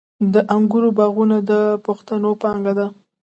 د 0.33 0.35
انګورو 0.55 0.89
باغونه 0.97 1.37
د 1.49 1.51
پښتنو 1.85 2.31
پانګه 2.41 2.73
ده. 2.79 2.87